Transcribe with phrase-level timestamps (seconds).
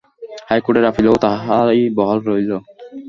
[0.49, 2.51] হাইকোর্টের আপিলেও তাহাই বহাল রহিল।